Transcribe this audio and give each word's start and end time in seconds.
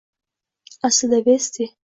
Aslida, 0.89 1.21
Vesti 1.27 1.75